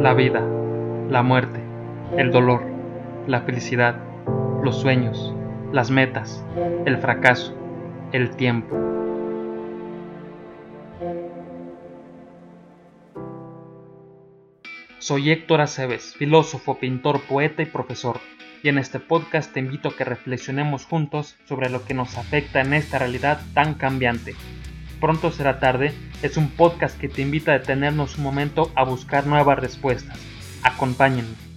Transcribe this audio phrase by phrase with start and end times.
[0.00, 0.40] La vida,
[1.10, 1.58] la muerte,
[2.16, 2.62] el dolor,
[3.26, 3.96] la felicidad,
[4.62, 5.34] los sueños,
[5.72, 6.46] las metas,
[6.86, 7.56] el fracaso,
[8.12, 8.76] el tiempo.
[15.00, 18.20] Soy Héctor Aceves, filósofo, pintor, poeta y profesor,
[18.62, 22.60] y en este podcast te invito a que reflexionemos juntos sobre lo que nos afecta
[22.60, 24.34] en esta realidad tan cambiante.
[25.00, 29.26] Pronto será tarde es un podcast que te invita a detenernos un momento a buscar
[29.26, 30.18] nuevas respuestas.
[30.62, 31.47] Acompáñenme.